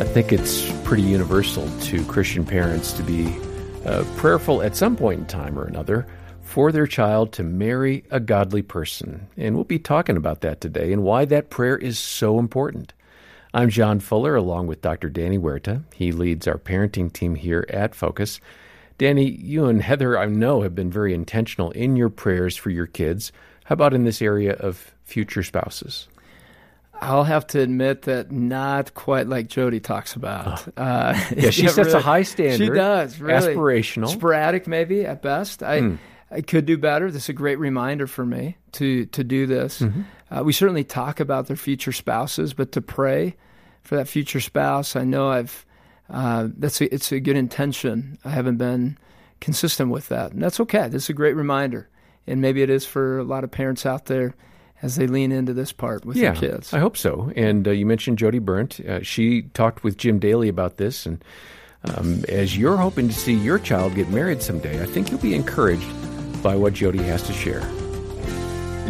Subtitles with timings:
[0.00, 3.36] I think it's pretty universal to Christian parents to be
[3.84, 6.06] uh, prayerful at some point in time or another
[6.40, 9.28] for their child to marry a godly person.
[9.36, 12.94] And we'll be talking about that today and why that prayer is so important.
[13.52, 15.10] I'm John Fuller along with Dr.
[15.10, 15.82] Danny Huerta.
[15.94, 18.40] He leads our parenting team here at Focus.
[18.96, 22.86] Danny, you and Heather, I know, have been very intentional in your prayers for your
[22.86, 23.32] kids.
[23.64, 26.08] How about in this area of future spouses?
[27.00, 30.68] I'll have to admit that not quite like Jodie talks about.
[30.76, 30.82] Oh.
[30.82, 32.58] Uh, yeah, she yeah, sets really, a high standard.
[32.66, 33.18] She does.
[33.18, 33.54] Really.
[33.54, 34.08] Aspirational.
[34.08, 35.62] Sporadic, maybe, at best.
[35.62, 35.98] I, mm.
[36.30, 37.10] I could do better.
[37.10, 39.80] This is a great reminder for me to, to do this.
[39.80, 40.02] Mm-hmm.
[40.30, 43.34] Uh, we certainly talk about their future spouses, but to pray
[43.82, 45.64] for that future spouse, I know I've,
[46.10, 48.18] uh, that's a, it's a good intention.
[48.24, 48.98] I haven't been
[49.40, 50.32] consistent with that.
[50.32, 50.88] And that's okay.
[50.88, 51.88] This is a great reminder.
[52.26, 54.34] And maybe it is for a lot of parents out there
[54.82, 56.72] as they lean into this part with yeah, their kids.
[56.72, 57.32] I hope so.
[57.36, 58.86] And uh, you mentioned Jodie Berndt.
[58.86, 61.06] Uh, she talked with Jim Daly about this.
[61.06, 61.22] And
[61.84, 65.34] um, as you're hoping to see your child get married someday, I think you'll be
[65.34, 65.88] encouraged
[66.42, 67.60] by what Jodie has to share.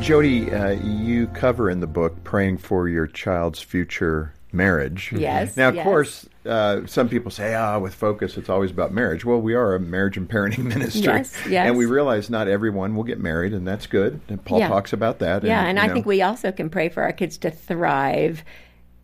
[0.00, 5.12] Jodie, uh, you cover in the book praying for your child's future marriage.
[5.12, 5.56] Yes.
[5.56, 5.84] Now, of yes.
[5.84, 9.24] course, uh, some people say, ah, with focus, it's always about marriage.
[9.24, 11.02] Well, we are a marriage and parenting ministry.
[11.02, 11.66] Yes, yes.
[11.66, 14.20] And we realize not everyone will get married, and that's good.
[14.28, 14.68] And Paul yeah.
[14.68, 15.42] talks about that.
[15.42, 15.94] Yeah, and, and I know.
[15.94, 18.44] think we also can pray for our kids to thrive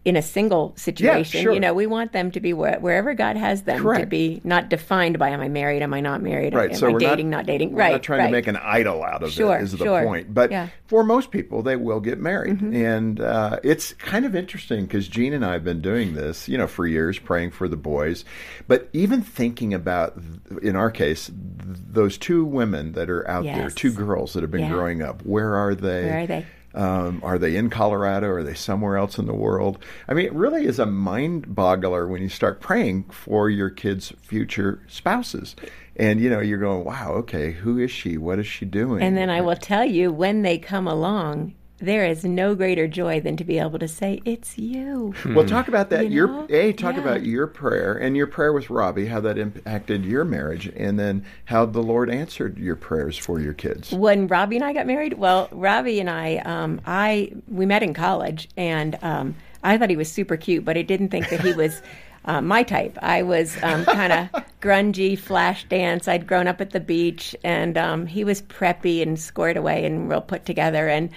[0.02, 1.38] in a single situation.
[1.38, 1.52] Yeah, sure.
[1.52, 4.00] You know, we want them to be where, wherever God has them Correct.
[4.00, 6.70] to be, not defined by am I married, am I not married, right.
[6.70, 7.72] am so I we're dating, not, not dating.
[7.72, 7.92] We're right.
[7.92, 8.26] not trying right.
[8.26, 9.62] to make an idol out of sure, it.
[9.62, 10.02] Is the sure.
[10.02, 10.32] point?
[10.32, 10.68] But yeah.
[10.86, 12.74] for most people, they will get married, mm-hmm.
[12.74, 16.56] and uh, it's kind of interesting because Jean and I have been doing this, you
[16.56, 18.24] know, for years, praying for the boys,
[18.68, 20.18] but even thinking about,
[20.62, 23.58] in our case, those two women that are out yes.
[23.58, 24.70] there, two girls that have been yeah.
[24.70, 25.22] growing up.
[25.26, 26.04] Where are they?
[26.04, 26.46] Where are they?
[26.74, 28.28] Um, are they in Colorado?
[28.28, 29.78] Are they somewhere else in the world?
[30.06, 34.12] I mean, it really is a mind boggler when you start praying for your kids'
[34.22, 35.56] future spouses.
[35.96, 38.16] And, you know, you're going, wow, okay, who is she?
[38.16, 39.02] What is she doing?
[39.02, 43.20] And then I will tell you when they come along, there is no greater joy
[43.20, 45.14] than to be able to say it's you.
[45.26, 46.04] Well, talk about that.
[46.06, 46.46] You your know?
[46.50, 47.00] a talk Yeah.
[47.00, 51.24] about your prayer and your prayer with Robbie, how that impacted your marriage, and then
[51.46, 53.92] how the Lord answered your prayers for your kids.
[53.92, 57.94] when Robbie and I got married, well, Robbie and I, um, I we met in
[57.94, 61.52] college, and um, I thought he was super cute, but I didn't think that he
[61.52, 61.80] was
[62.26, 62.98] uh, my type.
[63.00, 66.06] I was um, kind of grungy, flash dance.
[66.08, 70.08] I'd grown up at the beach, and um, he was preppy and squared away and
[70.10, 71.08] real put together, and.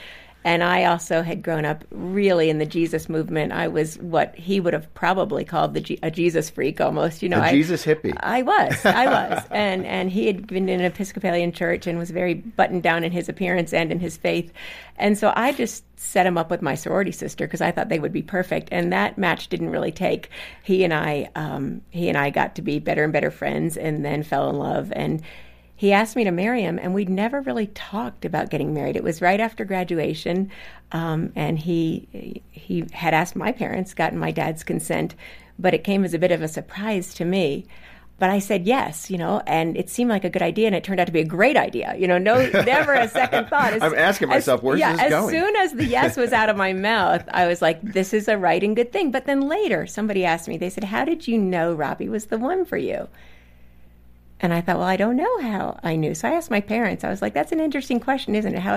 [0.45, 3.53] And I also had grown up really in the Jesus movement.
[3.53, 7.23] I was what he would have probably called the Je- a Jesus freak, almost.
[7.23, 8.15] You know, A I, Jesus hippie.
[8.19, 12.11] I was, I was, and and he had been in an Episcopalian church and was
[12.11, 14.51] very buttoned down in his appearance and in his faith,
[14.97, 17.99] and so I just set him up with my sorority sister because I thought they
[17.99, 20.29] would be perfect, and that match didn't really take.
[20.63, 24.03] He and I, um, he and I got to be better and better friends, and
[24.03, 25.21] then fell in love, and
[25.83, 28.95] he asked me to marry him, and we'd never really talked about getting married.
[28.95, 30.49] It was right after graduation,
[30.93, 35.13] um, and he he had asked my parents, gotten my dad's consent,
[35.59, 37.65] but it came as a bit of a surprise to me.
[38.17, 40.85] But I said yes, you know, and it seemed like a good idea, and it
[40.85, 41.93] turned out to be a great idea.
[41.97, 42.35] You know, no,
[42.65, 43.73] never a second thought.
[43.73, 45.31] As, I'm asking as- myself, where's yeah, this as going?
[45.31, 48.37] soon as the yes was out of my mouth, I was like, this is a
[48.37, 49.11] right and good thing.
[49.11, 52.37] But then later, somebody asked me, they said, how did you know Robbie was the
[52.37, 53.09] one for you?
[54.43, 56.13] And I thought, well, I don't know how I knew.
[56.13, 57.03] So I asked my parents.
[57.03, 58.59] I was like, that's an interesting question, isn't it?
[58.59, 58.73] How?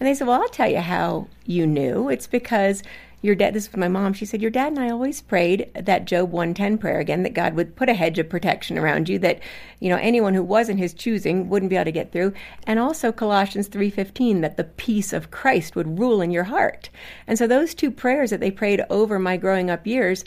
[0.00, 2.08] And they said, well, I'll tell you how you knew.
[2.08, 2.82] It's because
[3.20, 3.52] your dad.
[3.52, 4.12] This was my mom.
[4.12, 7.34] She said, your dad and I always prayed that Job one ten prayer again, that
[7.34, 9.40] God would put a hedge of protection around you, that
[9.80, 12.32] you know anyone who wasn't His choosing wouldn't be able to get through,
[12.64, 16.90] and also Colossians three fifteen, that the peace of Christ would rule in your heart.
[17.26, 20.24] And so those two prayers that they prayed over my growing up years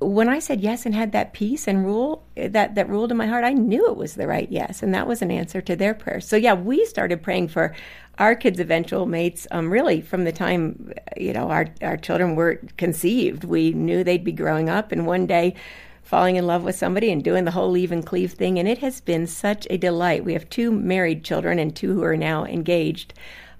[0.00, 3.26] when I said yes and had that peace and rule that that ruled in my
[3.26, 5.94] heart, I knew it was the right yes, and that was an answer to their
[5.94, 6.26] prayers.
[6.26, 7.74] So yeah, we started praying for
[8.18, 9.46] our kids' eventual mates.
[9.50, 14.24] Um, really, from the time you know our our children were conceived, we knew they'd
[14.24, 15.54] be growing up, and one day
[16.02, 18.58] falling in love with somebody and doing the whole leave and cleave thing.
[18.58, 20.24] And it has been such a delight.
[20.24, 23.14] We have two married children and two who are now engaged,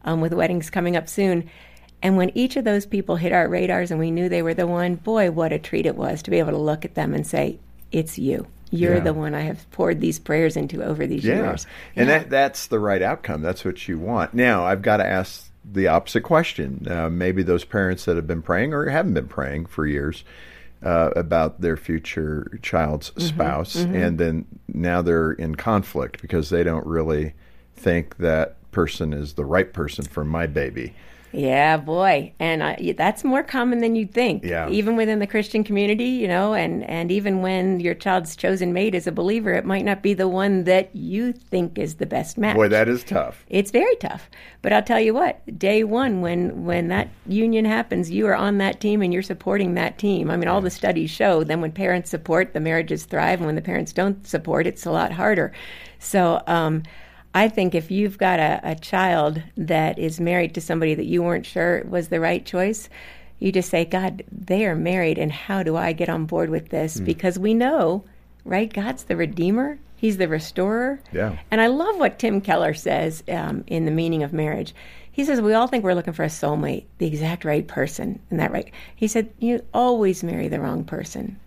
[0.04, 1.48] um, with weddings coming up soon.
[2.02, 4.66] And when each of those people hit our radars and we knew they were the
[4.66, 7.26] one, boy, what a treat it was to be able to look at them and
[7.26, 7.58] say,
[7.92, 8.46] It's you.
[8.70, 9.00] You're Yeah.
[9.00, 11.42] the one I have poured these prayers into over these Yeah.
[11.50, 11.66] years.
[11.96, 12.18] And Yeah.
[12.20, 13.42] that that's the right outcome.
[13.42, 14.32] That's what you want.
[14.32, 16.86] Now, I've got to ask the opposite question.
[16.88, 20.22] Uh, maybe those parents that have been praying or haven't been praying for years
[20.82, 23.26] uh, about their future child's Mm-hmm.
[23.26, 27.34] spouse, and then now they're in conflict because they don't really
[27.76, 30.94] think that person is the right person for my baby.
[31.32, 34.44] Yeah, boy, and I, that's more common than you'd think.
[34.44, 34.68] Yeah.
[34.68, 38.94] even within the Christian community, you know, and and even when your child's chosen mate
[38.94, 42.36] is a believer, it might not be the one that you think is the best
[42.36, 42.56] match.
[42.56, 43.44] Boy, that is tough.
[43.48, 44.28] It's very tough.
[44.62, 48.58] But I'll tell you what, day one, when when that union happens, you are on
[48.58, 50.30] that team and you're supporting that team.
[50.30, 53.54] I mean, all the studies show then when parents support, the marriages thrive, and when
[53.54, 55.52] the parents don't support, it's a lot harder.
[56.00, 56.42] So.
[56.46, 56.82] Um,
[57.34, 61.22] I think if you've got a, a child that is married to somebody that you
[61.22, 62.88] weren't sure was the right choice,
[63.38, 66.68] you just say, God, they are married, and how do I get on board with
[66.68, 67.00] this?
[67.00, 68.04] Because we know,
[68.44, 68.72] right?
[68.72, 71.00] God's the Redeemer, He's the Restorer.
[71.12, 71.36] Yeah.
[71.50, 74.74] And I love what Tim Keller says um, in The Meaning of Marriage.
[75.12, 78.40] He says, We all think we're looking for a soulmate, the exact right person, and
[78.40, 78.72] that right.
[78.96, 81.38] He said, You always marry the wrong person.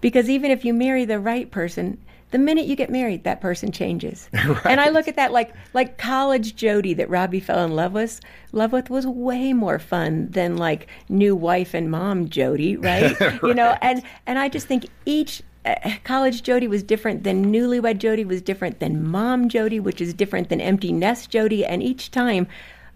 [0.00, 1.98] Because even if you marry the right person,
[2.30, 4.28] the minute you get married, that person changes.
[4.64, 8.20] And I look at that like like college Jodie that Robbie fell in love with.
[8.52, 13.42] Love with was way more fun than like new wife and mom Jodie, right?
[13.42, 15.74] You know, and and I just think each uh,
[16.04, 20.48] college Jodie was different than newlywed Jodie was different than mom Jodie, which is different
[20.48, 21.64] than empty nest Jodie.
[21.68, 22.46] And each time,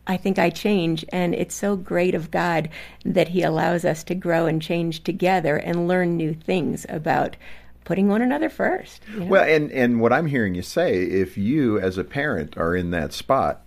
[0.06, 2.69] I think I change, and it's so great of God
[3.05, 7.37] that He allows us to grow and change together and learn new things about
[7.85, 9.03] putting one another first.
[9.12, 9.27] you know?
[9.27, 12.91] Well, and and what I'm hearing you say, if you as a parent are in
[12.91, 13.62] that spot,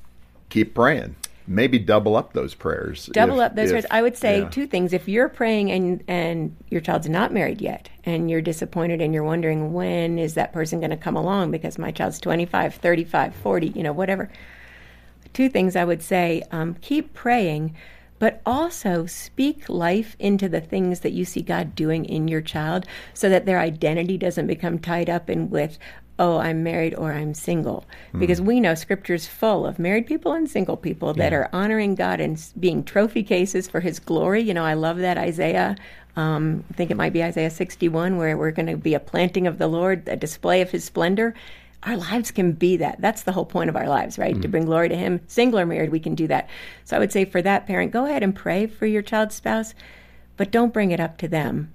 [0.49, 1.15] keep praying.
[1.49, 3.09] Maybe double up those prayers.
[3.13, 3.85] double if- up those if- prayers.
[3.89, 4.49] I would say yeah.
[4.49, 4.91] two things.
[4.91, 9.23] If you're praying and and your child's not married yet, and you're disappointed and you're
[9.23, 13.67] wondering when is that person going to come along because my child's 25, 35, 40,
[13.67, 14.29] you know, whatever.
[15.37, 17.75] Two things I would say: um, keep praying,
[18.17, 22.87] but also speak life into the things that you see God doing in your child,
[23.13, 25.77] so that their identity doesn't become tied up in with.
[26.17, 27.85] Oh, I'm married or I'm single.
[28.19, 32.19] Because we know scripture's full of married people and single people that are honoring God
[32.19, 34.41] and being trophy cases for his glory.
[34.41, 35.75] You know, I love that Isaiah.
[36.15, 39.45] Um, I think it might be Isaiah 61, where we're going to be a planting
[39.45, 41.35] of the Lord, a display of his splendor.
[41.87, 42.99] Our lives can be that.
[42.99, 44.39] That's the whole point of our lives, right?
[44.41, 44.51] To mm.
[44.51, 45.21] bring glory to him.
[45.27, 46.49] Single or married, we can do that.
[46.83, 49.73] So I would say for that parent, go ahead and pray for your child's spouse,
[50.35, 51.73] but don't bring it up to them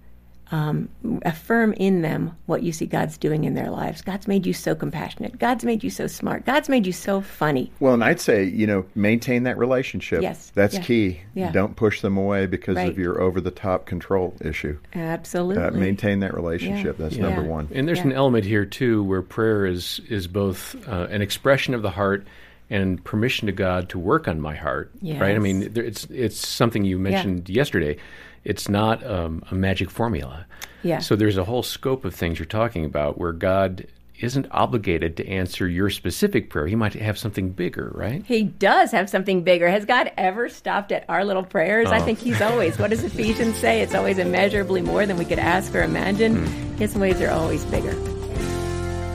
[0.53, 0.89] um,
[1.25, 4.03] affirm in them what you see God's doing in their lives.
[4.03, 5.39] God's made you so compassionate.
[5.39, 6.45] God's made you so smart.
[6.45, 7.73] God's made you so funny.
[7.81, 10.21] Well, and I'd say, you know, maintain that relationship.
[10.23, 10.53] Yes.
[10.55, 10.81] That's Yeah.
[10.83, 11.21] key.
[11.35, 11.51] Yeah.
[11.53, 12.91] Don't push them away because Right.
[12.91, 14.79] of your over the top control issue.
[14.95, 15.63] Absolutely.
[15.63, 16.99] Uh, maintain that relationship.
[16.99, 17.23] That's Yeah.
[17.31, 17.69] number one.
[17.75, 18.07] And there's Yeah.
[18.09, 22.27] an element here too where prayer is is both uh, an expression of the heart
[22.73, 24.91] and permission to God to work on my heart.
[25.03, 25.37] Right?
[25.37, 27.99] I mean, there, it's it's something you mentioned yesterday.
[28.45, 30.47] It's not um, a magic formula.
[30.83, 30.99] Yeah.
[30.99, 33.87] So there's a whole scope of things you're talking about where God
[34.19, 36.67] isn't obligated to answer your specific prayer.
[36.67, 38.25] He might have something bigger, right?
[38.25, 39.69] He does have something bigger.
[39.69, 41.89] Has God ever stopped at our little prayers?
[41.89, 42.05] I Oh.
[42.05, 42.79] think He's always.
[42.79, 43.81] What does Ephesians say?
[43.81, 46.47] It's always immeasurably more than we could ask or imagine.
[46.47, 46.77] Hmm.
[46.77, 47.95] His ways are always bigger.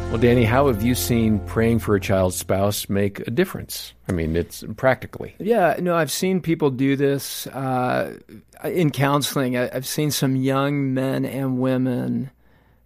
[0.10, 3.94] Well, Danny, how have you seen praying for a child's spouse make a difference?
[4.08, 5.36] I mean, it's practically.
[5.38, 8.18] Yeah, no, I've seen people do this uh,
[8.64, 9.58] in counseling.
[9.58, 12.32] I've seen some young men and women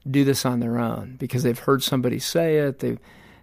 [0.10, 2.80] do this on their own because they've heard somebody say it.
[2.80, 3.00] They've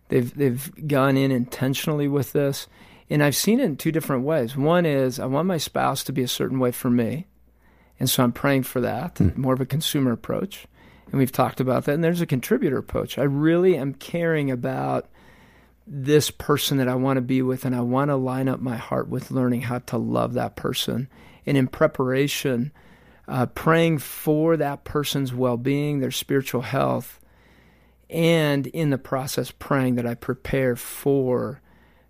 [0.09, 2.67] they've they've gone in intentionally with this,
[3.09, 4.57] and I've seen it in two different ways.
[4.57, 7.29] One is I want my spouse to be a certain way for me,
[8.01, 9.39] and so I'm praying for that.
[9.39, 10.67] More of a consumer approach,
[11.11, 11.95] and we've talked about that.
[11.95, 13.19] And there's a contributor approach.
[13.19, 15.09] I really am caring about
[15.87, 18.77] this person that I want to be with, and I want to line up my
[18.77, 21.09] heart with learning how to love that person.
[21.47, 22.73] And in preparation,
[23.27, 27.21] uh, praying for that person's well being, their spiritual health,
[28.11, 31.61] and in the process, praying that I prepare for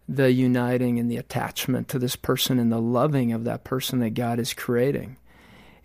[0.09, 4.11] the uniting and the attachment to this person and the loving of that person that
[4.11, 5.19] God is creating.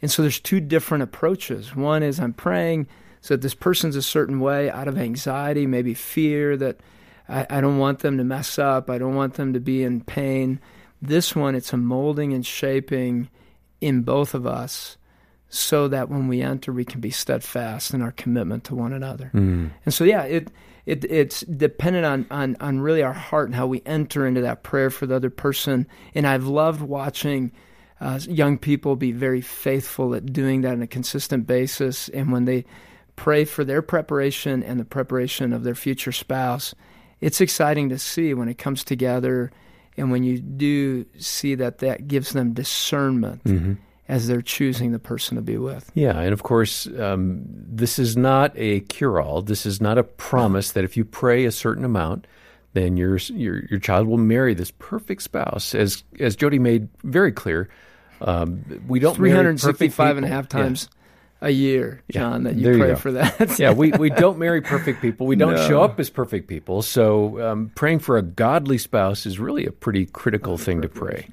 [0.02, 1.76] And so there's two different approaches.
[1.76, 2.88] One is I'm praying
[3.24, 6.82] so this person's a certain way out of anxiety, maybe fear that
[7.30, 10.02] I, I don't want them to mess up, I don't want them to be in
[10.02, 10.60] pain.
[11.02, 13.30] This one, it's a molding and shaping
[13.80, 14.98] in both of us
[15.48, 19.30] so that when we enter, we can be steadfast in our commitment to one another.
[19.86, 20.50] And so, yeah, it,
[20.86, 24.64] it it's dependent on, on, on really our heart and how we enter into that
[24.64, 25.88] prayer for the other person.
[26.14, 27.54] And I've loved watching
[28.02, 32.10] uh, young people be very faithful at doing that on a consistent basis.
[32.10, 32.66] And when they
[33.16, 36.74] pray for their preparation and the preparation of their future spouse,
[37.22, 39.52] it's exciting to see when it comes together
[39.98, 43.42] and when you do see that that gives them discernment
[44.10, 45.90] as they're choosing the person to be with.
[45.94, 49.42] Yeah, and of course, um, this is not a cure all.
[49.42, 52.28] This is not a promise that if you pray a certain amount,
[52.74, 55.76] then your your your child will marry this perfect spouse.
[55.76, 57.70] As as Jodie made very clear,
[58.22, 61.03] um, we don't Three hundred sixty-five and a half perfect people.
[61.44, 62.96] Times a year, John, that you there you pray go.
[62.96, 63.60] for that.
[63.60, 65.28] yeah, we, we don't marry perfect people.
[65.28, 65.68] We don't No.
[65.68, 66.82] show up as perfect people.
[66.82, 71.28] So um, praying for a godly spouse is really a pretty critical thing to pray.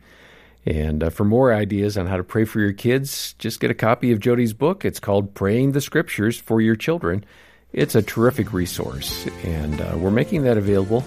[0.66, 3.74] And uh, for more ideas on how to pray for your kids, just get a
[3.74, 4.84] copy of Jodie's book.
[4.84, 7.24] It's called Praying the Scriptures for Your Children.
[7.72, 11.04] It's a terrific resource, and uh, we're making that available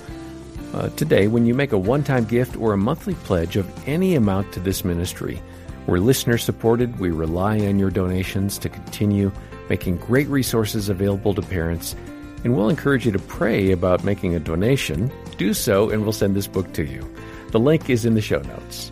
[0.73, 4.15] uh, today when you make a one time gift or a monthly pledge of any
[4.15, 5.41] amount to this ministry.
[5.87, 6.99] We're listener supported.
[6.99, 9.31] We rely on your donations to continue
[9.69, 11.95] making great resources available to parents.
[12.43, 15.11] And we'll encourage you to pray about making a donation.
[15.37, 17.09] Do so, and we'll send this book to you.
[17.51, 18.91] The link is in the show notes.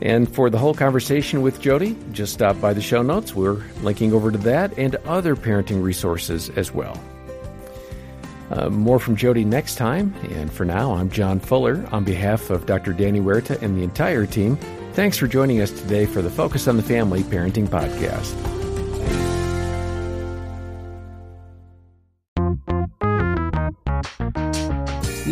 [0.00, 3.34] And for the whole conversation with Jodie, just stop by the show notes.
[3.34, 7.00] We're linking over to that and other parenting resources as well.
[8.50, 10.14] Uh, more from Jodie next time.
[10.30, 11.86] And for now, I'm John Fuller.
[11.92, 12.92] On behalf of Dr.
[12.92, 14.58] Danny Huerta and the entire team,
[14.94, 18.53] thanks for joining us today for the Focus on the Family Parenting Podcast.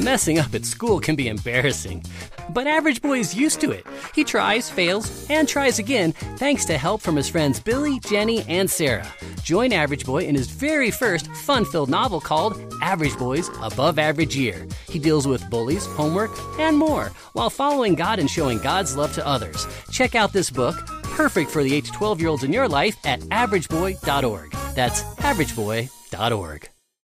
[0.02, 2.02] Messing up at school can be embarrassing,
[2.48, 3.86] but Average Boy is used to it.
[4.16, 8.68] He tries, fails, and tries again thanks to help from his friends Billy, Jenny, and
[8.68, 9.06] Sarah.
[9.44, 14.34] Join Average Boy in his very first fun filled novel called Average Boy's Above Average
[14.34, 14.66] Year.
[14.88, 19.24] He deals with bullies, homework, and more while following God and showing God's love to
[19.24, 19.68] others.
[19.92, 22.96] Check out this book, perfect for the 8 to 12 year olds in your life,
[23.04, 24.50] at averageboy.org.
[24.74, 26.71] That's averageboy.org.